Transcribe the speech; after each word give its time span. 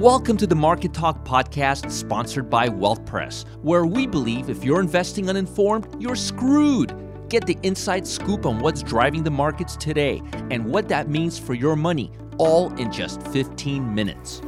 Welcome 0.00 0.38
to 0.38 0.46
the 0.46 0.54
Market 0.54 0.94
Talk 0.94 1.26
podcast 1.26 1.90
sponsored 1.90 2.48
by 2.48 2.70
Wealth 2.70 3.04
Press, 3.04 3.44
where 3.60 3.84
we 3.84 4.06
believe 4.06 4.48
if 4.48 4.64
you're 4.64 4.80
investing 4.80 5.28
uninformed, 5.28 5.86
you're 6.00 6.16
screwed. 6.16 6.94
Get 7.28 7.44
the 7.44 7.58
inside 7.62 8.06
scoop 8.06 8.46
on 8.46 8.60
what's 8.60 8.82
driving 8.82 9.24
the 9.24 9.30
markets 9.30 9.76
today 9.76 10.22
and 10.50 10.64
what 10.64 10.88
that 10.88 11.10
means 11.10 11.38
for 11.38 11.52
your 11.52 11.76
money, 11.76 12.12
all 12.38 12.72
in 12.76 12.90
just 12.90 13.20
15 13.24 13.94
minutes. 13.94 14.40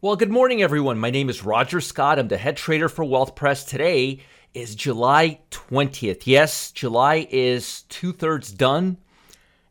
Well, 0.00 0.16
good 0.16 0.32
morning, 0.32 0.60
everyone. 0.60 0.98
My 0.98 1.10
name 1.10 1.30
is 1.30 1.44
Roger 1.44 1.80
Scott. 1.80 2.18
I'm 2.18 2.26
the 2.26 2.36
head 2.36 2.56
trader 2.56 2.88
for 2.88 3.04
Wealth 3.04 3.36
Press. 3.36 3.64
Today 3.64 4.24
is 4.54 4.74
July 4.74 5.40
20th. 5.50 6.22
Yes, 6.24 6.70
July 6.70 7.26
is 7.30 7.82
two 7.82 8.12
thirds 8.12 8.52
done. 8.52 8.96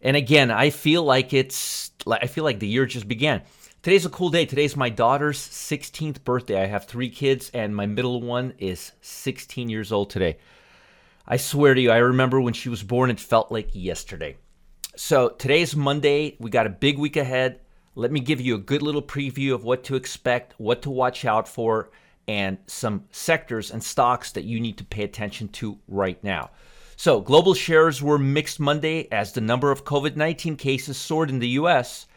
And 0.02 0.18
again, 0.18 0.52
I 0.52 0.70
feel 0.70 1.04
like 1.04 1.34
it's, 1.34 1.92
I 2.06 2.28
feel 2.28 2.44
like 2.44 2.60
the 2.60 2.68
year 2.68 2.86
just 2.86 3.08
began. 3.08 3.42
Today's 3.82 4.06
a 4.06 4.10
cool 4.10 4.30
day. 4.30 4.46
Today's 4.46 4.76
my 4.76 4.90
daughter's 4.90 5.40
16th 5.40 6.24
birthday. 6.24 6.62
I 6.62 6.68
have 6.68 6.86
three 6.86 7.10
kids, 7.10 7.50
and 7.54 7.76
my 7.76 7.86
middle 7.86 8.22
one 8.22 8.54
is 8.58 8.92
16 9.02 9.70
years 9.70 9.92
old 9.92 10.10
today. 10.10 10.38
I 11.26 11.38
swear 11.38 11.74
to 11.74 11.82
you, 11.82 11.92
I 11.92 11.98
remember 11.98 12.40
when 12.42 12.54
she 12.54 12.70
was 12.70 12.84
born, 12.84 13.10
it 13.10 13.20
felt 13.20 13.52
like 13.52 13.70
yesterday. 13.74 14.36
So 14.96 15.30
today's 15.30 15.76
Monday. 15.76 16.36
We 16.40 16.50
got 16.50 16.68
a 16.68 16.70
big 16.70 16.98
week 17.00 17.16
ahead. 17.16 17.62
Let 17.96 18.12
me 18.12 18.20
give 18.20 18.42
you 18.42 18.56
a 18.56 18.60
good 18.60 18.82
little 18.82 19.02
preview 19.02 19.54
of 19.54 19.64
what 19.64 19.84
to 19.86 19.96
expect, 19.96 20.54
what 20.58 20.82
to 20.84 20.90
watch 20.90 21.26
out 21.26 21.48
for, 21.48 21.90
and 22.28 22.58
some 22.68 23.06
sectors 23.12 23.72
and 23.72 23.84
stocks 23.84 24.32
that 24.32 24.44
you 24.44 24.60
need 24.60 24.78
to 24.78 24.84
pay 24.84 25.04
attention 25.04 25.48
to 25.50 25.80
right 25.88 26.24
now. 26.24 26.50
So, 26.96 27.22
global 27.22 27.54
shares 27.54 28.02
were 28.02 28.18
mixed 28.18 28.60
Monday 28.60 29.08
as 29.12 29.34
the 29.34 29.42
number 29.42 29.72
of 29.72 29.84
COVID 29.84 30.16
19 30.16 30.56
cases 30.56 30.98
soared 30.98 31.30
in 31.30 31.40
the 31.40 31.50
US, 31.50 32.08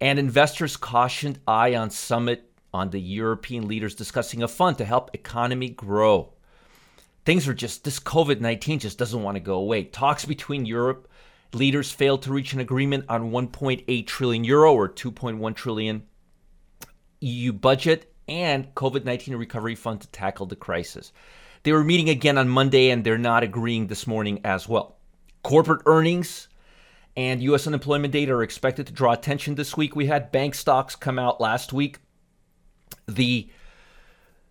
and 0.00 0.18
investors 0.18 0.76
cautioned 0.76 1.40
eye 1.46 1.74
on 1.74 1.90
Summit 1.90 2.50
on 2.72 2.90
the 2.90 3.00
European 3.00 3.66
leaders 3.66 3.94
discussing 3.94 4.42
a 4.42 4.48
fund 4.48 4.78
to 4.78 4.84
help 4.84 5.10
economy 5.12 5.70
grow. 5.70 6.32
Things 7.24 7.48
are 7.48 7.54
just, 7.54 7.84
this 7.84 7.98
COVID 7.98 8.40
19 8.40 8.78
just 8.78 8.98
doesn't 8.98 9.22
want 9.22 9.36
to 9.36 9.40
go 9.40 9.56
away. 9.56 9.84
Talks 9.84 10.24
between 10.24 10.66
Europe 10.66 11.08
leaders 11.52 11.90
failed 11.90 12.22
to 12.22 12.32
reach 12.32 12.52
an 12.52 12.60
agreement 12.60 13.04
on 13.08 13.30
1.8 13.30 14.06
trillion 14.06 14.44
euro 14.44 14.74
or 14.74 14.88
2.1 14.88 15.54
trillion 15.54 16.02
EU 17.20 17.52
budget 17.52 18.14
and 18.28 18.74
COVID 18.74 19.04
19 19.04 19.36
recovery 19.36 19.74
fund 19.74 20.00
to 20.00 20.08
tackle 20.08 20.46
the 20.46 20.56
crisis. 20.56 21.12
They 21.62 21.72
were 21.72 21.84
meeting 21.84 22.08
again 22.08 22.38
on 22.38 22.48
Monday 22.48 22.90
and 22.90 23.02
they're 23.02 23.18
not 23.18 23.42
agreeing 23.42 23.86
this 23.86 24.06
morning 24.06 24.40
as 24.44 24.68
well. 24.68 24.96
Corporate 25.42 25.82
earnings 25.86 26.48
and 27.16 27.42
U.S. 27.42 27.66
unemployment 27.66 28.12
data 28.12 28.32
are 28.32 28.42
expected 28.42 28.86
to 28.86 28.92
draw 28.92 29.12
attention 29.12 29.54
this 29.54 29.76
week. 29.76 29.96
We 29.96 30.06
had 30.06 30.32
bank 30.32 30.54
stocks 30.54 30.94
come 30.94 31.18
out 31.18 31.40
last 31.40 31.72
week. 31.72 31.98
The 33.08 33.48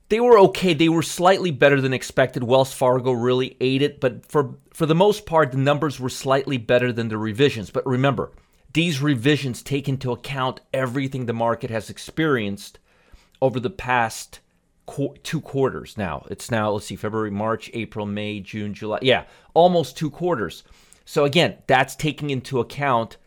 they 0.10 0.20
were 0.20 0.38
okay. 0.40 0.74
They 0.74 0.90
were 0.90 1.02
slightly 1.02 1.52
better 1.52 1.82
than 1.82 1.94
expected. 1.94 2.44
Wells 2.44 2.74
Fargo 2.74 3.12
really 3.12 3.58
ate 3.60 3.82
it, 3.82 4.00
but 4.00 4.26
for 4.26 4.56
for 4.72 4.86
the 4.86 4.96
most 4.96 5.26
part, 5.26 5.52
the 5.52 5.58
numbers 5.58 6.00
were 6.00 6.10
slightly 6.10 6.58
better 6.58 6.92
than 6.92 7.08
the 7.08 7.18
revisions. 7.18 7.72
But 7.72 7.86
remember, 7.88 8.32
these 8.74 9.02
revisions 9.02 9.64
take 9.64 9.90
into 9.90 10.12
account 10.12 10.62
everything 10.74 11.26
the 11.26 11.34
market 11.34 11.70
has 11.70 11.90
experienced 11.90 12.78
over 13.46 13.60
the 13.60 13.70
past 13.70 14.40
qu- 14.86 15.16
two 15.24 15.42
quarters. 15.42 15.98
Now 15.98 16.26
it's 16.30 16.52
now 16.52 16.72
let's 16.72 16.86
see, 16.86 16.96
February, 16.96 17.32
March, 17.32 17.70
April, 17.74 18.06
May, 18.06 18.40
June, 18.40 18.74
July. 18.74 19.00
Yeah, 19.02 19.26
almost 19.54 19.98
two 19.98 20.10
quarters. 20.10 20.64
So 21.06 21.24
again, 21.24 21.58
that's 21.68 21.96
taking 21.96 22.30
into 22.30 22.60
account 22.60 23.18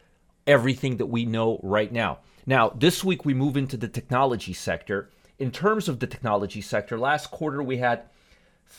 everything 0.46 0.96
that 0.96 1.06
we 1.06 1.24
know 1.24 1.60
right 1.62 1.92
now. 1.92 2.18
Now 2.46 2.70
this 2.70 3.04
week 3.04 3.24
we 3.24 3.34
move 3.34 3.56
into 3.56 3.76
the 3.76 3.88
technology 3.88 4.52
sector 4.52 5.10
in 5.38 5.50
terms 5.52 5.88
of 5.88 6.00
the 6.00 6.06
technology 6.06 6.60
sector, 6.60 6.98
last 6.98 7.30
quarter 7.30 7.62
we 7.62 7.78
had 7.78 8.02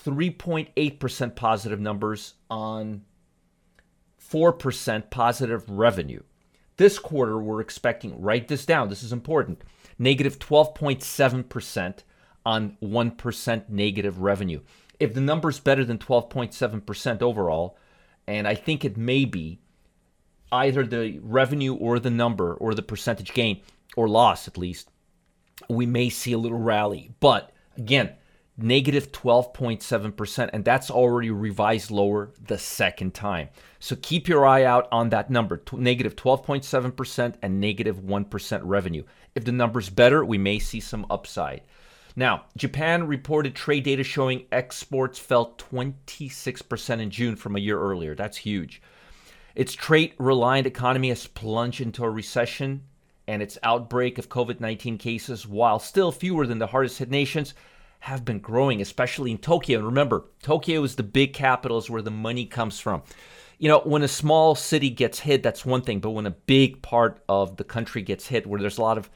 3.8% 0.06 1.36
positive 1.36 1.80
numbers 1.80 2.36
on 2.50 3.04
4% 4.22 5.10
positive 5.10 5.70
revenue. 5.70 6.22
This 6.78 7.00
quarter, 7.00 7.40
we're 7.40 7.62
expecting, 7.62 8.22
write 8.22 8.48
this 8.48 8.66
down, 8.66 8.90
this 8.90 9.04
is 9.04 9.12
important, 9.12 9.62
negative 10.00 10.40
12.7% 10.40 12.04
on 12.46 12.78
1% 12.82 13.70
negative 13.70 14.22
revenue. 14.22 14.62
If 15.00 15.14
the 15.14 15.22
number's 15.22 15.60
better 15.60 15.86
than 15.86 15.98
12.7% 15.98 17.22
overall, 17.22 17.78
and 18.26 18.48
I 18.48 18.56
think 18.56 18.84
it 18.84 18.98
may 18.98 19.26
be 19.26 19.60
either 20.52 20.86
the 20.86 21.20
revenue 21.22 21.76
or 21.76 22.00
the 22.00 22.10
number 22.10 22.54
or 22.54 22.74
the 22.74 22.82
percentage 22.82 23.34
gain 23.34 23.62
or 23.96 24.08
loss 24.08 24.48
at 24.48 24.58
least, 24.58 24.90
we 25.70 25.86
may 25.86 26.10
see 26.10 26.32
a 26.32 26.38
little 26.38 26.58
rally. 26.58 27.12
But 27.20 27.52
again, 27.78 28.14
negative 28.62 29.12
12.7%, 29.12 30.50
and 30.54 30.66
that's 30.66 30.92
already 30.92 31.30
revised 31.32 31.92
lower 31.92 32.32
the 32.46 32.58
second 32.58 33.14
time. 33.14 33.50
So 33.80 33.96
keep 34.02 34.28
your 34.28 34.46
eye 34.46 34.64
out 34.64 34.88
on 34.92 35.10
that 35.10 35.30
number 35.30 35.62
negative 35.74 36.16
12.7% 36.16 37.36
and 37.42 37.62
negative 37.62 38.04
1 38.04 38.26
revenue. 38.64 39.04
If 39.36 39.46
the 39.46 39.52
number's 39.52 39.90
better, 39.90 40.26
we 40.26 40.38
may 40.38 40.60
see 40.60 40.80
some 40.80 41.06
upside. 41.10 41.62
Now, 42.16 42.46
Japan 42.58 43.08
reported 43.08 43.56
trade 43.56 43.84
data 43.84 44.04
showing 44.04 44.46
exports 44.52 45.20
fell 45.20 45.54
26% 45.58 47.00
in 47.00 47.10
June 47.10 47.36
from 47.36 47.56
a 47.56 47.60
year 47.60 47.80
earlier. 47.80 48.16
That's 48.16 48.38
huge. 48.38 48.82
Its 49.56 49.74
trade 49.74 50.14
reliant 50.18 50.68
economy 50.68 51.10
has 51.10 51.28
plunged 51.28 51.82
into 51.82 52.04
a 52.04 52.10
recession 52.10 52.84
and 53.28 53.42
its 53.42 53.60
outbreak 53.62 54.18
of 54.18 54.28
COVID 54.28 54.60
19 54.60 54.98
cases, 54.98 55.48
while 55.48 55.80
still 55.80 56.12
fewer 56.12 56.48
than 56.48 56.58
the 56.58 56.68
hardest 56.68 56.98
hit 56.98 57.12
nations, 57.12 57.54
have 58.00 58.24
been 58.24 58.40
growing, 58.40 58.82
especially 58.82 59.32
in 59.32 59.38
Tokyo. 59.38 59.80
And 59.80 59.88
remember, 59.88 60.26
Tokyo 60.42 60.84
is 60.84 60.96
the 60.96 61.04
big 61.04 61.34
capital, 61.34 61.78
is 61.78 61.90
where 61.90 62.02
the 62.02 62.12
money 62.12 62.46
comes 62.46 62.80
from. 62.80 63.04
You 63.58 63.68
know, 63.68 63.80
when 63.80 64.04
a 64.04 64.08
small 64.08 64.56
city 64.56 64.90
gets 64.90 65.20
hit, 65.20 65.44
that's 65.44 65.66
one 65.66 65.82
thing, 65.82 66.00
but 66.00 66.12
when 66.12 66.26
a 66.26 66.32
big 66.32 66.82
part 66.82 67.22
of 67.28 67.58
the 67.58 67.66
country 67.66 68.02
gets 68.02 68.28
hit, 68.28 68.48
where 68.48 68.60
there's 68.60 68.78
a 68.78 68.82
lot 68.82 68.98
of 68.98 69.10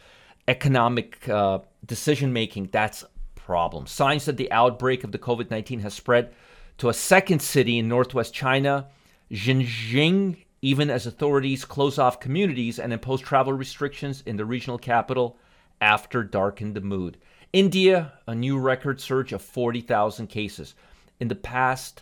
economic 0.50 1.28
uh, 1.30 1.60
decision 1.86 2.34
making, 2.34 2.70
that's 2.72 3.04
a 3.04 3.08
problem. 3.36 3.88
Signs 3.88 4.26
that 4.26 4.36
the 4.36 4.52
outbreak 4.52 5.06
of 5.06 5.14
the 5.14 5.18
COVID 5.18 5.50
19 5.50 5.80
has 5.80 5.94
spread 5.94 6.34
to 6.80 6.90
a 6.90 6.94
second 6.94 7.42
city 7.42 7.80
in 7.80 7.88
northwest 7.88 8.34
China, 8.34 8.88
Xinjiang, 9.32 10.44
even 10.62 10.90
as 10.90 11.06
authorities 11.06 11.64
close 11.64 11.98
off 11.98 12.20
communities 12.20 12.80
and 12.80 12.92
impose 12.92 13.22
travel 13.22 13.54
restrictions 13.54 14.24
in 14.26 14.36
the 14.36 14.46
regional 14.46 14.78
capital 14.78 15.38
after 15.80 16.24
darkened 16.24 16.76
the 16.76 16.82
mood. 16.82 17.18
India, 17.54 18.14
a 18.26 18.34
new 18.34 18.58
record 18.58 19.00
surge 19.00 19.32
of 19.32 19.40
40,000 19.40 20.26
cases. 20.26 20.74
In 21.20 21.28
the 21.28 21.36
past 21.36 22.02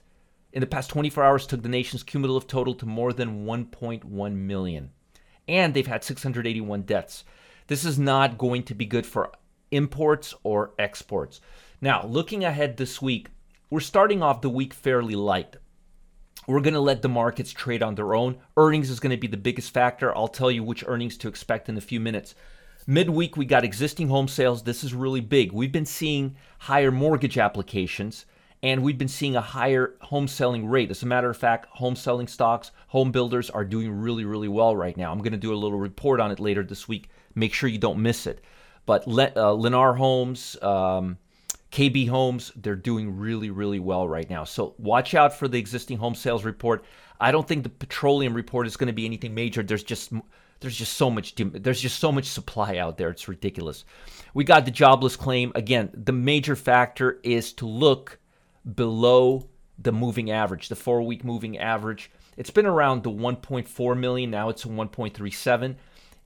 in 0.53 0.62
the 0.62 0.67
past 0.67 0.89
24 0.89 1.23
hours 1.23 1.47
took 1.47 1.62
the 1.62 1.69
nation's 1.69 2.03
cumulative 2.03 2.47
total 2.47 2.73
to 2.75 2.85
more 2.85 3.13
than 3.13 3.45
1.1 3.45 4.35
million. 4.35 4.91
And 5.47 5.73
they've 5.73 5.88
had 5.88 6.03
681 6.03 6.81
deaths. 6.84 7.23
This 7.67 7.85
is 7.85 8.00
not 8.00 8.38
going 8.38 8.63
to 8.63 8.75
be 8.75 8.85
good 8.85 9.06
for 9.06 9.31
imports 9.72 10.34
or 10.44 10.73
exports. 10.78 11.39
Now, 11.79 12.06
looking 12.06 12.44
ahead 12.44 12.78
this 12.78 13.01
week, 13.01 13.29
we're 13.69 13.79
starting 13.79 14.22
off 14.22 14.41
the 14.41 14.50
week 14.50 14.73
fairly 14.73 15.16
light. 15.16 15.56
We're 16.47 16.62
going 16.62 16.73
to 16.73 16.81
let 16.81 17.01
the 17.01 17.09
markets 17.09 17.51
trade 17.51 17.83
on 17.83 17.95
their 17.95 18.13
own. 18.13 18.38
Earnings 18.57 18.89
is 18.89 19.00
going 19.00 19.12
to 19.12 19.18
be 19.18 19.28
the 19.28 19.38
biggest 19.38 19.73
factor. 19.73 20.16
I'll 20.16 20.28
tell 20.28 20.51
you 20.51 20.63
which 20.63 20.83
earnings 20.85 21.18
to 21.19 21.28
expect 21.29 21.69
in 21.69 21.78
a 21.78 21.81
few 21.81 22.00
minutes. 22.00 22.35
Midweek, 22.88 23.38
we 23.38 23.46
got 23.46 23.64
existing 23.64 24.08
home 24.08 24.28
sales. 24.28 24.64
This 24.64 24.84
is 24.84 24.94
really 24.94 25.22
big. 25.22 25.52
We've 25.52 25.72
been 25.72 25.86
seeing 25.86 26.36
higher 26.59 26.92
mortgage 26.92 27.38
applications 27.38 28.25
and 28.64 28.84
we've 28.84 28.97
been 28.97 29.08
seeing 29.08 29.36
a 29.36 29.42
higher 29.42 29.95
home 30.01 30.28
selling 30.28 30.68
rate. 30.68 30.92
As 30.92 31.01
a 31.04 31.07
matter 31.07 31.30
of 31.30 31.38
fact, 31.38 31.68
home 31.72 31.95
selling 31.95 32.28
stocks, 32.28 32.72
home 32.88 33.12
builders 33.12 33.50
are 33.50 33.66
doing 33.66 33.92
really, 33.92 34.25
really 34.25 34.48
well 34.48 34.75
right 34.75 34.95
now. 34.95 35.12
I'm 35.12 35.19
going 35.19 35.31
to 35.31 35.38
do 35.38 35.54
a 35.54 35.56
little 35.56 35.80
report 35.80 36.19
on 36.19 36.31
it 36.31 36.39
later 36.39 36.63
this 36.63 36.88
week. 36.88 37.10
Make 37.33 37.54
sure 37.54 37.69
you 37.69 37.80
don't 37.80 38.01
miss 38.01 38.28
it. 38.28 38.44
But 38.86 39.04
uh, 39.07 39.56
Lennar 39.56 39.98
Homes, 39.98 40.62
um, 40.62 41.18
KB 41.72 42.10
Homes, 42.10 42.51
they're 42.56 42.75
doing 42.75 43.18
really, 43.18 43.50
really 43.50 43.80
well 43.80 44.07
right 44.07 44.30
now. 44.30 44.44
So 44.44 44.75
watch 44.78 45.13
out 45.16 45.33
for 45.38 45.48
the 45.48 45.57
existing 45.57 45.98
home 45.98 46.16
sales 46.16 46.44
report. 46.44 46.83
I 47.21 47.31
don't 47.31 47.47
think 47.47 47.63
the 47.63 47.69
petroleum 47.69 48.33
report 48.33 48.68
is 48.68 48.75
going 48.75 48.88
to 48.88 48.94
be 48.94 49.06
anything 49.06 49.33
major. 49.33 49.62
There's 49.62 49.83
just 49.83 50.12
there's 50.59 50.75
just 50.75 50.94
so 50.94 51.09
much 51.09 51.35
there's 51.35 51.79
just 51.79 52.00
so 52.00 52.12
much 52.12 52.25
supply 52.25 52.77
out 52.77 52.97
there. 52.97 53.09
It's 53.09 53.27
ridiculous. 53.27 53.85
We 54.33 54.44
got 54.44 54.65
the 54.65 54.71
jobless 54.71 55.15
claim 55.15 55.51
again. 55.56 55.91
The 55.94 56.12
major 56.12 56.56
factor 56.56 57.19
is 57.23 57.53
to 57.53 57.68
look 57.68 58.19
below 58.75 59.47
the 59.77 59.91
moving 59.91 60.31
average, 60.31 60.68
the 60.68 60.75
four 60.75 61.03
week 61.03 61.23
moving 61.23 61.57
average. 61.57 62.12
It's 62.38 62.51
been 62.51 62.65
around 62.65 63.03
the 63.03 63.12
1.4 63.12 63.97
million. 63.97 64.31
Now 64.31 64.50
it's 64.50 64.65
1.37. 64.65 65.75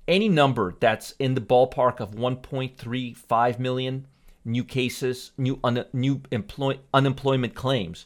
Any 0.07 0.29
number 0.29 0.75
that's 0.79 1.11
in 1.19 1.33
the 1.33 1.41
ballpark 1.41 1.99
of 1.99 2.11
1.35 2.11 3.59
million 3.59 4.07
new 4.45 4.63
cases, 4.63 5.31
new 5.37 5.59
un, 5.63 5.83
new 5.91 6.21
employ, 6.31 6.79
unemployment 6.93 7.55
claims. 7.55 8.05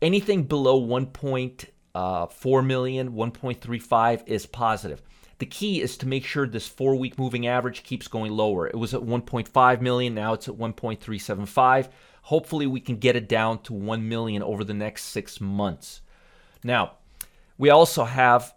Anything 0.00 0.44
below 0.44 0.80
Uh, 1.94 2.26
1.4 2.26 2.66
million, 2.66 3.12
1.35 3.12 4.22
is 4.26 4.46
positive. 4.46 5.00
The 5.38 5.46
key 5.46 5.80
is 5.80 5.96
to 5.98 6.08
make 6.08 6.24
sure 6.24 6.46
this 6.46 6.66
four 6.66 6.96
week 6.96 7.18
moving 7.18 7.46
average 7.46 7.82
keeps 7.82 8.08
going 8.08 8.32
lower. 8.32 8.66
It 8.66 8.76
was 8.76 8.94
at 8.94 9.00
1.5 9.00 9.80
million, 9.80 10.14
now 10.14 10.32
it's 10.32 10.48
at 10.48 10.54
1.375. 10.54 11.88
Hopefully, 12.22 12.66
we 12.66 12.80
can 12.80 12.96
get 12.96 13.16
it 13.16 13.28
down 13.28 13.62
to 13.62 13.74
1 13.74 14.08
million 14.08 14.42
over 14.42 14.64
the 14.64 14.74
next 14.74 15.04
six 15.04 15.40
months. 15.40 16.00
Now, 16.64 16.92
we 17.58 17.70
also 17.70 18.04
have 18.04 18.54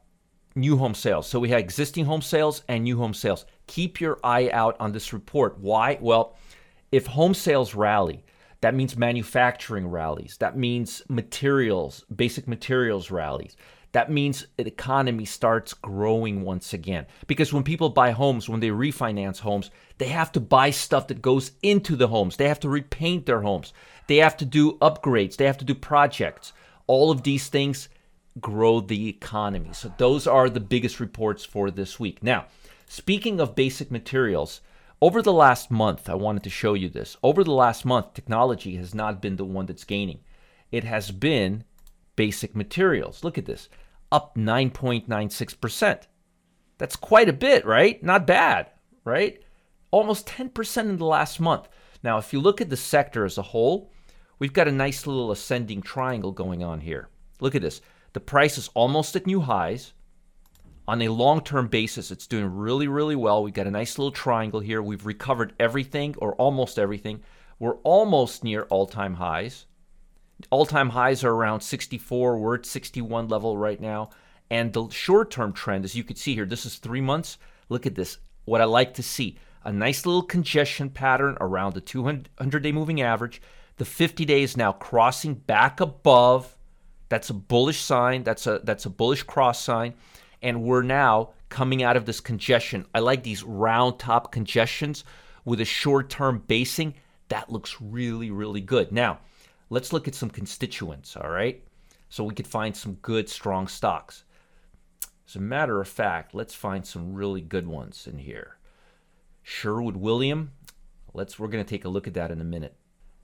new 0.56 0.78
home 0.78 0.95
sales. 0.95 1.28
So 1.28 1.39
we 1.39 1.50
have 1.50 1.60
existing 1.60 2.06
home 2.06 2.22
sales 2.22 2.63
and 2.68 2.84
new 2.84 2.98
home 2.98 3.13
sales. 3.13 3.45
Keep 3.68 4.01
your 4.01 4.19
eye 4.24 4.50
out 4.51 4.75
on 4.80 4.92
this 4.92 5.13
report. 5.13 5.60
Why? 5.60 5.98
Well, 6.01 6.38
if 6.92 7.06
home 7.06 7.34
sales 7.34 7.75
rally, 7.75 8.24
that 8.62 8.75
means 8.75 8.98
manufacturing 8.98 9.88
rallies. 9.88 10.38
That 10.39 10.57
means 10.57 11.01
materials, 11.07 12.06
basic 12.15 12.48
materials 12.48 13.12
rallies. 13.12 13.56
That 13.94 14.12
means 14.12 14.48
the 14.57 14.68
economy 14.68 15.25
starts 15.25 15.74
growing 15.74 16.42
once 16.42 16.74
again. 16.74 17.06
Because 17.25 17.54
when 17.54 17.63
people 17.63 17.89
buy 17.89 18.12
homes, 18.12 18.50
when 18.50 18.59
they 18.59 18.69
refinance 18.69 19.39
homes, 19.39 19.71
they 19.98 20.09
have 20.09 20.31
to 20.33 20.39
buy 20.39 20.71
stuff 20.71 21.07
that 21.07 21.21
goes 21.21 21.51
into 21.63 21.95
the 21.95 22.07
homes. 22.07 22.38
They 22.38 22.48
have 22.48 22.59
to 22.62 22.69
repaint 22.69 23.25
their 23.25 23.42
homes. 23.42 23.74
They 24.07 24.18
have 24.18 24.38
to 24.38 24.45
do 24.45 24.77
upgrades. 24.80 25.38
They 25.38 25.45
have 25.45 25.57
to 25.60 25.65
do 25.65 25.74
projects. 25.74 26.53
All 26.86 27.12
of 27.12 27.24
these 27.24 27.48
things 27.48 27.89
grow 28.39 28.81
the 28.81 29.07
economy. 29.07 29.69
So 29.74 29.92
those 29.98 30.27
are 30.27 30.50
the 30.50 30.60
biggest 30.60 31.00
reports 31.00 31.44
for 31.45 31.71
this 31.71 32.00
week. 32.00 32.21
Now, 32.21 32.45
speaking 32.88 33.39
of 33.39 33.56
basic 33.56 33.89
materials, 33.89 34.62
over 35.01 35.21
the 35.21 35.33
last 35.33 35.69
month, 35.69 36.09
I 36.09 36.15
wanted 36.15 36.44
to 36.44 36.49
show 36.49 36.73
you 36.73 36.89
this. 36.89 37.17
Over 37.21 37.44
the 37.44 37.51
last 37.53 37.85
month, 37.85 38.13
technology 38.13 38.75
has 38.77 38.95
not 38.95 39.21
been 39.21 39.35
the 39.35 39.45
one 39.45 39.67
that's 39.67 39.83
gaining. 39.83 40.19
It 40.71 40.83
has 40.83 41.11
been 41.11 41.63
basic 42.15 42.55
materials. 42.55 43.23
Look 43.23 43.38
at 43.38 43.45
this, 43.45 43.69
up 44.11 44.35
9.96%. 44.35 46.03
That's 46.77 46.95
quite 46.95 47.29
a 47.29 47.33
bit, 47.33 47.65
right? 47.65 48.01
Not 48.03 48.27
bad, 48.27 48.71
right? 49.03 49.41
Almost 49.91 50.27
10% 50.27 50.77
in 50.81 50.97
the 50.97 51.05
last 51.05 51.39
month. 51.39 51.67
Now, 52.03 52.17
if 52.17 52.33
you 52.33 52.39
look 52.39 52.61
at 52.61 52.69
the 52.69 52.77
sector 52.77 53.25
as 53.25 53.38
a 53.38 53.43
whole, 53.43 53.91
we've 54.39 54.53
got 54.53 54.67
a 54.67 54.71
nice 54.71 55.07
little 55.07 55.31
ascending 55.31 55.81
triangle 55.81 56.31
going 56.31 56.63
on 56.63 56.81
here. 56.81 57.09
Look 57.39 57.55
at 57.55 57.61
this. 57.61 57.81
The 58.13 58.19
price 58.19 58.57
is 58.57 58.69
almost 58.73 59.15
at 59.15 59.27
new 59.27 59.41
highs. 59.41 59.93
On 60.88 61.01
a 61.01 61.10
long 61.10 61.42
term 61.42 61.68
basis, 61.68 62.12
it's 62.12 62.28
doing 62.28 62.45
really, 62.45 62.88
really 62.88 63.16
well. 63.16 63.44
We've 63.44 63.54
got 63.54 63.68
a 63.68 63.72
nice 63.72 63.98
little 63.98 64.12
triangle 64.12 64.62
here. 64.62 64.81
We've 64.81 65.06
recovered 65.06 65.54
everything 65.60 66.16
or 66.19 66.34
almost 66.36 66.80
everything. 66.80 67.22
We're 67.60 67.75
almost 67.78 68.44
near 68.44 68.63
all 68.63 68.86
time 68.86 69.16
highs. 69.16 69.66
All 70.50 70.66
time 70.66 70.89
highs 70.89 71.24
are 71.24 71.31
around 71.31 71.62
64. 71.62 72.38
We're 72.38 72.56
at 72.56 72.66
61 72.66 73.28
level 73.28 73.57
right 73.57 73.81
now. 73.81 74.12
And 74.50 74.72
the 74.72 74.88
short 74.89 75.30
term 75.30 75.51
trend, 75.51 75.84
as 75.84 75.95
you 75.95 76.06
can 76.06 76.16
see 76.16 76.34
here, 76.36 76.45
this 76.45 76.66
is 76.66 76.78
three 76.78 77.01
months. 77.01 77.38
Look 77.68 77.86
at 77.86 77.95
this. 77.95 78.19
What 78.45 78.62
I 78.62 78.66
like 78.66 78.94
to 78.94 79.04
see 79.04 79.38
a 79.66 79.74
nice 79.74 80.06
little 80.06 80.24
congestion 80.24 80.89
pattern 80.89 81.38
around 81.42 81.74
the 81.74 81.81
200 81.81 82.63
day 82.63 82.72
moving 82.72 83.01
average. 83.01 83.42
The 83.75 83.84
50 83.84 84.24
days 84.24 84.56
now 84.56 84.72
crossing 84.72 85.34
back 85.34 85.81
above. 85.81 86.56
That's 87.10 87.30
a 87.30 87.34
bullish 87.34 87.81
sign. 87.81 88.24
That's 88.24 88.48
a 88.48 88.62
that's 88.63 88.86
a 88.86 88.89
bullish 88.89 89.24
cross 89.24 89.62
sign. 89.62 89.94
And 90.42 90.63
we're 90.63 90.84
now 90.84 91.31
coming 91.50 91.84
out 91.84 91.98
of 91.98 92.06
this 92.06 92.19
congestion. 92.19 92.86
I 92.94 93.00
like 93.00 93.24
these 93.24 93.44
round 93.44 94.00
top 94.00 94.31
congestions 94.31 95.04
with 95.45 95.62
a 95.62 95.66
short 95.66 96.10
term 96.10 96.44
basing. 96.48 96.94
That 97.30 97.51
looks 97.51 97.78
really, 97.81 98.31
really 98.31 98.62
good. 98.62 98.92
Now, 98.92 99.19
let's 99.69 99.94
look 99.94 100.07
at 100.07 100.16
some 100.16 100.30
constituents, 100.30 101.16
all 101.16 101.30
right? 101.30 101.63
So 102.10 102.24
we 102.24 102.34
could 102.34 102.48
find 102.48 102.75
some 102.75 102.94
good, 102.95 103.30
strong 103.30 103.68
stocks. 103.68 104.24
As 105.28 105.36
a 105.36 105.42
matter 105.42 105.81
of 105.81 105.88
fact, 105.88 106.34
let's 106.34 106.54
find 106.54 106.86
some 106.86 107.13
really 107.13 107.42
good 107.42 107.68
ones 107.68 108.07
in 108.07 108.18
here. 108.18 108.57
Sherwin-William, 109.44 110.51
let's 111.13 111.38
we're 111.38 111.48
going 111.48 111.63
to 111.63 111.69
take 111.69 111.86
a 111.86 111.89
look 111.89 112.07
at 112.07 112.13
that 112.13 112.31
in 112.31 112.39
a 112.39 112.45
minute. 112.45 112.75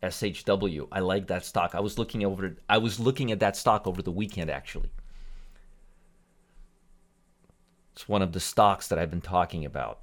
SHW, 0.02 0.88
I 0.92 1.00
like 1.00 1.28
that 1.28 1.46
stock. 1.46 1.76
I 1.76 1.80
was 1.80 1.98
looking 1.98 2.26
over 2.26 2.58
I 2.68 2.78
was 2.78 3.00
looking 3.00 3.32
at 3.32 3.40
that 3.40 3.56
stock 3.56 3.88
over 3.88 4.02
the 4.02 4.12
weekend 4.12 4.50
actually. 4.50 4.92
It's 7.94 8.10
one 8.10 8.24
of 8.24 8.32
the 8.32 8.40
stocks 8.40 8.88
that 8.88 8.98
I've 8.98 9.12
been 9.12 9.22
talking 9.22 9.66
about. 9.66 10.00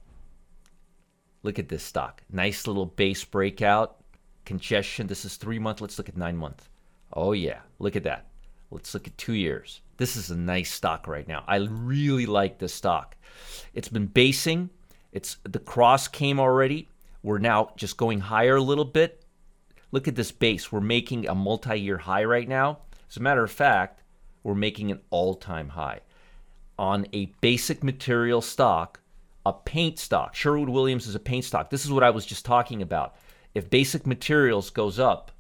Look 1.43 1.59
at 1.59 1.69
this 1.69 1.83
stock. 1.83 2.23
Nice 2.31 2.67
little 2.67 2.87
base 2.87 3.25
breakout 3.25 3.97
congestion. 4.45 5.07
This 5.07 5.25
is 5.25 5.37
three 5.37 5.59
month. 5.59 5.81
Let's 5.81 5.99
look 5.99 6.09
at 6.09 6.17
nine 6.17 6.37
month. 6.37 6.69
Oh, 7.13 7.33
yeah. 7.33 7.61
Look 7.81 7.97
at 7.97 8.05
that. 8.05 8.27
Let's 8.71 8.95
look 8.95 9.09
at 9.09 9.19
two 9.19 9.33
years. 9.33 9.81
This 9.97 10.15
is 10.17 10.31
a 10.31 10.37
nice 10.37 10.71
stock 10.71 11.09
right 11.09 11.27
now. 11.27 11.43
I 11.49 11.57
really 11.57 12.27
like 12.27 12.59
this 12.59 12.73
stock. 12.73 13.17
It's 13.75 13.89
been 13.89 14.07
basing. 14.07 14.71
It's 15.13 15.39
the 15.43 15.59
cross 15.59 16.07
came 16.07 16.39
already. 16.39 16.89
We're 17.25 17.39
now 17.39 17.73
just 17.77 17.97
going 17.97 18.21
higher 18.21 18.57
a 18.57 18.63
little 18.63 18.85
bit. 18.85 19.25
Look 19.91 20.07
at 20.07 20.15
this 20.15 20.31
base. 20.31 20.71
We're 20.71 20.81
making 20.81 21.27
a 21.27 21.35
multi-year 21.35 21.99
high 21.99 22.25
right 22.25 22.49
now. 22.49 22.79
As 23.11 23.17
a 23.17 23.21
matter 23.21 23.43
of 23.43 23.51
fact, 23.51 24.05
we're 24.45 24.55
making 24.55 24.93
an 24.93 25.01
all-time 25.11 25.71
high 25.71 26.01
on 26.81 27.07
a 27.13 27.27
basic 27.43 27.85
material 27.85 28.41
stock, 28.41 29.01
a 29.45 29.53
paint 29.53 29.99
stock. 29.99 30.35
Sherwin-Williams 30.35 31.07
is 31.07 31.15
a 31.15 31.21
paint 31.21 31.45
stock. 31.45 31.69
This 31.69 31.85
is 31.85 31.93
what 31.93 32.03
I 32.03 32.09
was 32.09 32.25
just 32.25 32.47
talking 32.47 32.81
about 32.81 33.17
if 33.55 33.69
basic 33.69 34.07
materials 34.07 34.71
goes 34.71 34.99
up 34.99 35.31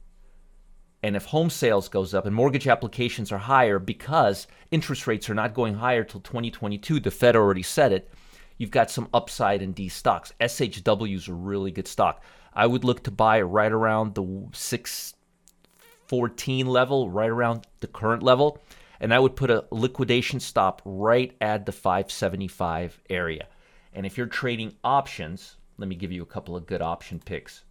and 1.02 1.16
if 1.16 1.24
home 1.24 1.48
sales 1.48 1.88
goes 1.88 2.12
up 2.12 2.26
and 2.26 2.34
mortgage 2.34 2.68
applications 2.68 3.32
are 3.32 3.38
higher 3.38 3.78
because 3.78 4.46
interest 4.70 5.06
rates 5.06 5.30
are 5.30 5.34
not 5.34 5.54
going 5.54 5.72
higher 5.74 6.04
till 6.04 6.20
2022 6.20 7.00
the 7.00 7.10
fed 7.10 7.34
already 7.36 7.62
said 7.62 7.90
it 7.92 8.12
you've 8.58 8.70
got 8.70 8.90
some 8.90 9.08
upside 9.14 9.62
in 9.62 9.72
these 9.74 9.94
stocks 9.94 10.32
shw 10.40 11.14
is 11.14 11.28
a 11.28 11.32
really 11.32 11.70
good 11.70 11.86
stock 11.86 12.20
i 12.52 12.66
would 12.66 12.82
look 12.84 13.00
to 13.02 13.12
buy 13.12 13.40
right 13.40 13.72
around 13.72 14.14
the 14.14 14.48
614 14.52 16.66
level 16.66 17.08
right 17.08 17.30
around 17.30 17.64
the 17.78 17.86
current 17.86 18.24
level 18.24 18.60
and 19.00 19.12
i 19.12 19.18
would 19.18 19.36
put 19.36 19.50
a 19.50 19.64
liquidation 19.70 20.38
stop 20.38 20.82
right 20.84 21.34
at 21.40 21.66
the 21.66 21.72
575 21.72 23.00
area 23.10 23.46
and 23.92 24.06
if 24.06 24.16
you're 24.16 24.26
trading 24.26 24.74
options 24.84 25.56
let 25.78 25.88
me 25.88 25.94
give 25.94 26.12
you 26.12 26.22
a 26.22 26.26
couple 26.26 26.56
of 26.56 26.66
good 26.66 26.82
option 26.82 27.18
picks 27.18 27.64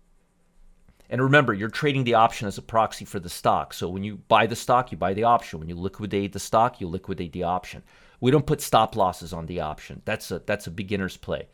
and 1.10 1.24
remember, 1.24 1.54
you're 1.54 1.70
trading 1.70 2.04
the 2.04 2.14
option 2.14 2.48
as 2.48 2.60
a 2.60 2.62
proxy 2.62 3.04
for 3.04 3.20
the 3.20 3.30
stock. 3.30 3.74
So 3.74 3.90
when 3.90 4.04
you 4.04 4.18
buy 4.28 4.46
the 4.46 4.56
stock, 4.56 4.92
you 4.92 4.98
buy 4.98 5.16
the 5.16 5.24
option. 5.24 5.60
When 5.60 5.68
you 5.68 5.76
liquidate 5.76 6.34
the 6.34 6.40
stock, 6.40 6.80
you 6.80 6.88
liquidate 6.88 7.34
the 7.34 7.44
option. 7.44 7.82
We 8.20 8.30
don't 8.30 8.46
put 8.46 8.62
stop 8.62 8.96
losses 8.96 9.34
on 9.34 9.48
the 9.48 9.62
option. 9.62 10.04
That's 10.06 10.30
a 10.30 10.40
that's 10.40 10.68
a 10.68 10.72
beginner's 10.72 11.18
play. 11.18 11.48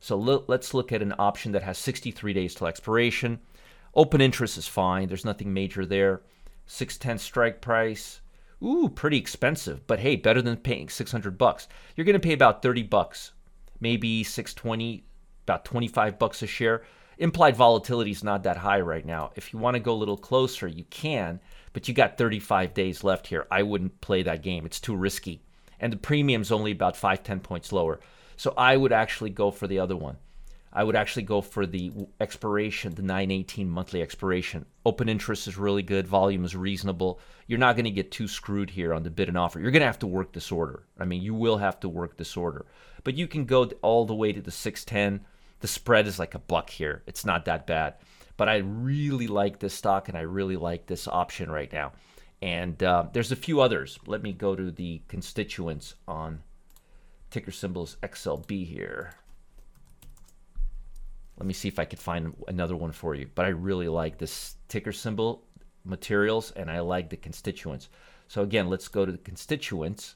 So 0.00 0.16
lo- 0.16 0.44
let's 0.48 0.72
look 0.72 0.90
at 0.90 1.02
an 1.02 1.14
option 1.18 1.52
that 1.52 1.62
has 1.62 1.76
63 1.76 2.32
days 2.32 2.54
till 2.54 2.66
expiration. 2.66 3.40
Open 3.94 4.20
interest 4.20 4.56
is 4.56 4.66
fine. 4.66 5.08
There's 5.08 5.24
nothing 5.24 5.52
major 5.52 5.84
there. 5.84 6.22
610 6.66 7.18
strike 7.18 7.60
price. 7.60 8.20
Ooh, 8.64 8.88
pretty 8.88 9.18
expensive, 9.18 9.86
but 9.86 10.00
hey, 10.00 10.16
better 10.16 10.40
than 10.40 10.56
paying 10.56 10.88
600 10.88 11.36
bucks. 11.36 11.68
You're 11.94 12.06
going 12.06 12.14
to 12.14 12.20
pay 12.20 12.32
about 12.32 12.62
30 12.62 12.84
bucks, 12.84 13.32
maybe 13.80 14.24
620, 14.24 15.04
about 15.44 15.64
25 15.64 16.18
bucks 16.18 16.42
a 16.42 16.46
share 16.46 16.82
implied 17.18 17.56
volatility 17.56 18.10
is 18.10 18.24
not 18.24 18.42
that 18.42 18.56
high 18.56 18.80
right 18.80 19.04
now. 19.04 19.30
If 19.36 19.52
you 19.52 19.58
want 19.58 19.74
to 19.74 19.80
go 19.80 19.92
a 19.92 19.96
little 19.96 20.16
closer, 20.16 20.66
you 20.66 20.84
can, 20.84 21.40
but 21.72 21.88
you 21.88 21.94
got 21.94 22.18
35 22.18 22.74
days 22.74 23.04
left 23.04 23.26
here. 23.26 23.46
I 23.50 23.62
wouldn't 23.62 24.00
play 24.00 24.22
that 24.22 24.42
game. 24.42 24.66
It's 24.66 24.80
too 24.80 24.96
risky. 24.96 25.42
And 25.80 25.92
the 25.92 25.96
premium's 25.96 26.52
only 26.52 26.72
about 26.72 26.96
5 26.96 27.22
10 27.22 27.40
points 27.40 27.72
lower. 27.72 28.00
So 28.36 28.54
I 28.56 28.76
would 28.76 28.92
actually 28.92 29.30
go 29.30 29.50
for 29.50 29.66
the 29.66 29.78
other 29.78 29.96
one. 29.96 30.16
I 30.74 30.82
would 30.82 30.96
actually 30.96 31.22
go 31.22 31.40
for 31.40 31.66
the 31.66 31.92
expiration, 32.20 32.94
the 32.94 33.02
918 33.02 33.70
monthly 33.70 34.02
expiration. 34.02 34.66
Open 34.84 35.08
interest 35.08 35.46
is 35.46 35.56
really 35.56 35.82
good, 35.82 36.08
volume 36.08 36.44
is 36.44 36.56
reasonable. 36.56 37.20
You're 37.46 37.60
not 37.60 37.76
going 37.76 37.84
to 37.84 37.90
get 37.90 38.10
too 38.10 38.26
screwed 38.26 38.70
here 38.70 38.92
on 38.92 39.04
the 39.04 39.10
bid 39.10 39.28
and 39.28 39.38
offer. 39.38 39.60
You're 39.60 39.70
going 39.70 39.80
to 39.80 39.86
have 39.86 40.00
to 40.00 40.06
work 40.06 40.32
this 40.32 40.50
order. 40.50 40.82
I 40.98 41.04
mean, 41.04 41.22
you 41.22 41.34
will 41.34 41.58
have 41.58 41.78
to 41.80 41.88
work 41.88 42.16
this 42.16 42.36
order. 42.36 42.66
But 43.04 43.14
you 43.14 43.28
can 43.28 43.44
go 43.44 43.70
all 43.82 44.04
the 44.04 44.14
way 44.14 44.32
to 44.32 44.40
the 44.40 44.50
610 44.50 45.24
the 45.64 45.68
spread 45.68 46.06
is 46.06 46.18
like 46.18 46.34
a 46.34 46.38
buck 46.40 46.68
here. 46.68 47.02
It's 47.06 47.24
not 47.24 47.46
that 47.46 47.66
bad. 47.66 47.94
But 48.36 48.50
I 48.50 48.56
really 48.56 49.28
like 49.28 49.60
this 49.60 49.72
stock 49.72 50.10
and 50.10 50.18
I 50.18 50.20
really 50.20 50.56
like 50.56 50.84
this 50.84 51.08
option 51.08 51.50
right 51.50 51.72
now. 51.72 51.92
And 52.42 52.82
uh, 52.82 53.06
there's 53.14 53.32
a 53.32 53.36
few 53.36 53.62
others. 53.62 53.98
Let 54.06 54.22
me 54.22 54.34
go 54.34 54.54
to 54.54 54.70
the 54.70 55.00
constituents 55.08 55.94
on 56.06 56.42
ticker 57.30 57.50
symbols 57.50 57.96
XLB 58.02 58.66
here. 58.66 59.14
Let 61.38 61.46
me 61.46 61.52
see 61.52 61.68
if 61.68 61.78
I 61.78 61.84
can 61.84 61.98
find 61.98 62.34
another 62.48 62.76
one 62.76 62.92
for 62.92 63.14
you. 63.14 63.28
But 63.34 63.46
I 63.46 63.48
really 63.48 63.88
like 63.88 64.18
this 64.18 64.56
ticker 64.68 64.92
symbol 64.92 65.44
materials 65.84 66.52
and 66.52 66.70
I 66.70 66.80
like 66.80 67.10
the 67.10 67.16
constituents. 67.16 67.88
So 68.28 68.42
again, 68.42 68.68
let's 68.68 68.88
go 68.88 69.04
to 69.04 69.12
the 69.12 69.18
constituents. 69.18 70.14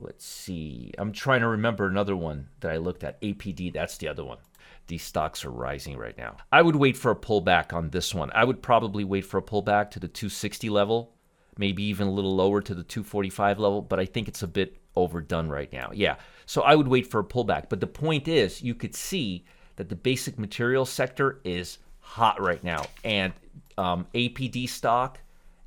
let's 0.00 0.24
see. 0.24 0.92
I'm 0.98 1.12
trying 1.12 1.40
to 1.40 1.48
remember 1.48 1.86
another 1.86 2.16
one 2.16 2.48
that 2.60 2.70
I 2.72 2.76
looked 2.76 3.04
at. 3.04 3.20
APD, 3.20 3.72
that's 3.72 3.98
the 3.98 4.08
other 4.08 4.24
one. 4.24 4.38
These 4.86 5.02
stocks 5.02 5.44
are 5.44 5.50
rising 5.50 5.96
right 5.96 6.16
now. 6.16 6.36
I 6.52 6.62
would 6.62 6.76
wait 6.76 6.96
for 6.96 7.10
a 7.10 7.16
pullback 7.16 7.72
on 7.72 7.90
this 7.90 8.14
one. 8.14 8.30
I 8.34 8.44
would 8.44 8.62
probably 8.62 9.04
wait 9.04 9.24
for 9.24 9.38
a 9.38 9.42
pullback 9.42 9.90
to 9.92 10.00
the 10.00 10.08
260 10.08 10.70
level, 10.70 11.14
maybe 11.56 11.82
even 11.84 12.06
a 12.06 12.12
little 12.12 12.34
lower 12.34 12.60
to 12.62 12.74
the 12.74 12.84
245 12.84 13.58
level, 13.58 13.82
but 13.82 14.00
I 14.00 14.06
think 14.06 14.28
it's 14.28 14.42
a 14.42 14.48
bit 14.48 14.78
overdone 14.98 15.48
right 15.48 15.72
now. 15.72 15.90
Yeah. 15.94 16.16
So 16.46 16.62
I 16.62 16.74
would 16.74 16.88
wait 16.88 17.06
for 17.10 17.20
a 17.20 17.24
pullback. 17.24 17.68
But 17.68 17.80
the 17.80 17.86
point 17.86 18.28
is, 18.28 18.62
you 18.62 18.74
could 18.74 18.94
see 18.94 19.44
that 19.76 19.88
the 19.88 19.96
basic 19.96 20.38
materials 20.38 20.90
sector 20.90 21.40
is 21.44 21.78
hot 22.00 22.40
right 22.40 22.62
now. 22.64 22.84
And 23.04 23.32
um, 23.76 24.06
APD 24.14 24.68
stock 24.68 25.20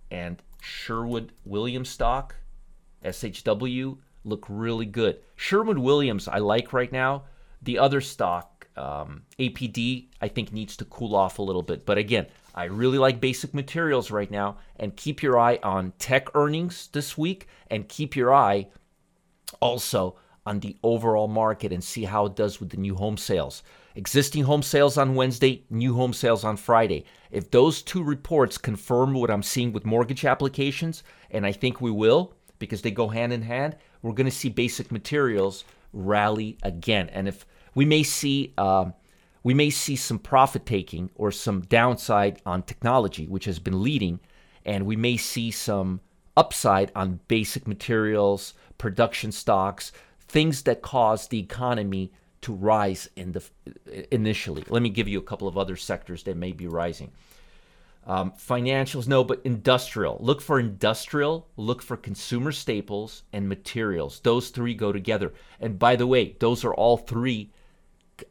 and 0.10 0.42
Sherwood 0.60 1.32
Williams 1.46 1.90
stock, 1.90 2.36
SHW, 3.06 3.98
look 4.24 4.46
really 4.50 4.86
good. 4.86 5.20
Sherwin-Williams, 5.36 6.28
I 6.28 6.40
like 6.40 6.74
right 6.74 6.92
now. 6.92 7.24
The 7.64 7.80
other 7.80 8.02
stock, 8.02 8.68
um, 8.76 9.24
APD, 9.40 10.08
I 10.22 10.28
think 10.28 10.52
needs 10.52 10.76
to 10.78 10.86
cool 10.86 11.16
off 11.16 11.40
a 11.40 11.42
little 11.42 11.62
bit. 11.62 11.86
But 11.86 11.98
again, 11.98 12.28
I 12.54 12.66
really 12.66 12.98
like 12.98 13.22
basic 13.22 13.54
materials 13.54 14.12
right 14.12 14.30
now. 14.30 14.58
And 14.78 14.96
keep 14.96 15.24
your 15.24 15.40
eye 15.40 15.60
on 15.64 15.94
tech 16.00 16.36
earnings 16.36 16.90
this 16.92 17.18
week 17.18 17.48
and 17.70 17.88
keep 17.88 18.16
your 18.16 18.34
eye 18.34 18.68
also 19.60 20.16
on 20.46 20.60
the 20.60 20.76
overall 20.84 21.28
market 21.28 21.72
and 21.72 21.84
see 21.84 22.04
how 22.04 22.26
it 22.26 22.36
does 22.36 22.60
with 22.60 22.70
the 22.70 22.78
new 22.78 22.96
home 22.96 23.18
sales. 23.18 23.64
Existing 23.96 24.44
home 24.44 24.64
sales 24.64 24.98
on 24.98 25.16
Wednesday, 25.16 25.64
new 25.70 25.94
home 25.94 26.14
sales 26.14 26.44
on 26.44 26.58
Friday. 26.58 27.06
If 27.30 27.52
those 27.52 27.82
two 27.82 28.04
reports 28.04 28.58
confirm 28.58 29.14
what 29.14 29.30
I'm 29.30 29.44
seeing 29.44 29.74
with 29.74 29.86
mortgage 29.86 30.26
applications, 30.26 31.04
and 31.30 31.46
I 31.46 31.52
think 31.52 31.82
we 31.82 31.92
will 31.92 32.34
because 32.58 32.82
they 32.82 32.92
go 32.92 33.08
hand 33.10 33.34
in 33.34 33.42
hand, 33.42 33.76
we're 34.02 34.14
going 34.14 34.26
to 34.30 34.32
see 34.32 34.50
basic 34.50 34.92
materials 34.92 35.64
rally 35.94 36.58
again. 36.64 37.10
And 37.10 37.28
if 37.28 37.46
we 37.76 37.86
may 37.86 38.04
see, 38.04 38.54
um, 38.58 38.94
we 39.44 39.54
may 39.54 39.70
see 39.70 39.96
some 39.96 40.20
profit 40.20 40.66
taking 40.66 41.10
or 41.16 41.32
some 41.32 41.62
downside 41.62 42.42
on 42.46 42.64
technology, 42.64 43.28
which 43.28 43.46
has 43.46 43.60
been 43.60 43.84
leading, 43.84 44.20
and 44.66 44.86
we 44.86 44.96
may 44.96 45.18
see 45.18 45.52
some 45.52 46.00
upside 46.38 46.92
on 46.96 47.20
basic 47.28 47.68
materials, 47.68 48.54
production 48.78 49.32
stocks, 49.32 49.92
things 50.20 50.64
that 50.64 50.82
cause 50.82 51.28
the 51.28 51.40
economy 51.40 52.12
to 52.42 52.54
rise 52.54 53.10
in 53.16 53.34
the 53.34 53.44
initially. 54.12 54.64
Let 54.70 54.82
me 54.82 54.90
give 54.90 55.08
you 55.08 55.20
a 55.20 55.24
couple 55.24 55.48
of 55.48 55.58
other 55.58 55.76
sectors 55.76 56.24
that 56.24 56.38
may 56.38 56.52
be 56.52 56.68
rising. 56.68 57.12
Um, 58.08 58.32
financials, 58.32 59.08
no, 59.08 59.24
but 59.24 59.42
industrial. 59.44 60.18
Look 60.20 60.42
for 60.42 60.60
industrial, 60.60 61.48
look 61.56 61.84
for 61.84 61.96
consumer 61.96 62.52
staples 62.52 63.24
and 63.32 63.48
materials. 63.48 64.20
Those 64.22 64.50
three 64.50 64.74
go 64.74 64.92
together. 64.92 65.34
And 65.60 65.78
by 65.78 65.96
the 65.96 66.08
way, 66.08 66.36
those 66.40 66.66
are 66.66 66.74
all 66.74 66.98
three 66.98 67.52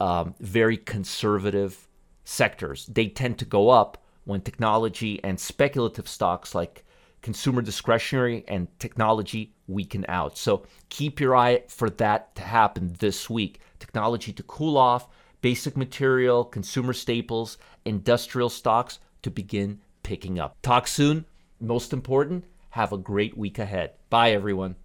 um, 0.00 0.34
very 0.40 0.76
conservative 0.76 1.88
sectors. 2.24 2.86
They 2.86 3.08
tend 3.08 3.38
to 3.38 3.44
go 3.44 3.70
up 3.70 4.02
when 4.24 4.40
technology 4.40 5.22
and 5.22 5.38
speculative 5.38 6.08
stocks 6.08 6.54
like 6.54 6.84
consumer 7.22 7.62
discretionary 7.62 8.44
and 8.48 8.68
technology 8.78 9.54
weaken 9.66 10.04
out. 10.08 10.36
So 10.36 10.66
keep 10.88 11.20
your 11.20 11.36
eye 11.36 11.62
for 11.68 11.90
that 11.90 12.34
to 12.36 12.42
happen 12.42 12.96
this 12.98 13.28
week. 13.30 13.60
Technology 13.78 14.32
to 14.32 14.42
cool 14.42 14.76
off, 14.76 15.08
basic 15.40 15.76
material, 15.76 16.44
consumer 16.44 16.92
staples, 16.92 17.58
industrial 17.84 18.48
stocks 18.48 18.98
to 19.22 19.30
begin 19.30 19.80
picking 20.02 20.38
up. 20.38 20.56
Talk 20.62 20.86
soon. 20.86 21.24
Most 21.60 21.92
important, 21.92 22.44
have 22.70 22.92
a 22.92 22.98
great 22.98 23.36
week 23.36 23.58
ahead. 23.58 23.92
Bye, 24.08 24.32
everyone. 24.32 24.76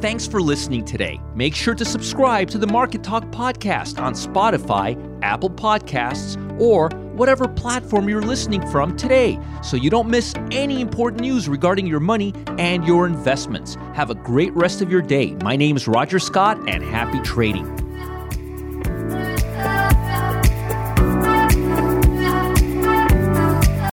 Thanks 0.00 0.26
for 0.26 0.42
listening 0.42 0.84
today. 0.84 1.18
Make 1.34 1.54
sure 1.54 1.74
to 1.74 1.84
subscribe 1.84 2.50
to 2.50 2.58
the 2.58 2.66
Market 2.66 3.02
Talk 3.02 3.24
podcast 3.30 3.98
on 3.98 4.12
Spotify, 4.12 5.18
Apple 5.22 5.48
Podcasts, 5.48 6.36
or 6.60 6.90
whatever 7.16 7.48
platform 7.48 8.08
you're 8.08 8.22
listening 8.22 8.66
from 8.68 8.96
today 8.96 9.38
so 9.62 9.76
you 9.76 9.90
don't 9.90 10.08
miss 10.08 10.34
any 10.50 10.80
important 10.80 11.20
news 11.20 11.48
regarding 11.48 11.86
your 11.86 12.00
money 12.00 12.34
and 12.58 12.86
your 12.86 13.06
investments. 13.06 13.76
Have 13.94 14.10
a 14.10 14.14
great 14.14 14.52
rest 14.54 14.82
of 14.82 14.90
your 14.90 15.02
day. 15.02 15.34
My 15.42 15.56
name 15.56 15.76
is 15.76 15.88
Roger 15.88 16.18
Scott, 16.18 16.58
and 16.68 16.82
happy 16.82 17.20
trading. 17.20 17.85